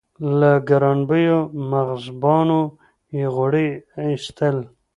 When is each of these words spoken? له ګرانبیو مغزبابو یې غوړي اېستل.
له 0.39 0.51
ګرانبیو 0.69 1.39
مغزبابو 1.71 2.61
یې 3.17 3.25
غوړي 3.35 3.69
اېستل. 4.03 4.57